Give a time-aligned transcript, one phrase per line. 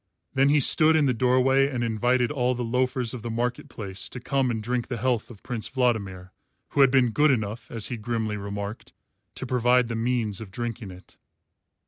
[0.33, 4.09] Then he stood in the doorway and invited all the loafers of the market place
[4.09, 6.31] to come and drink the health of Prince Vladimir,
[6.69, 8.93] who had been good enough, as he grimly remarked,
[9.35, 11.17] to provide the means of drinking it.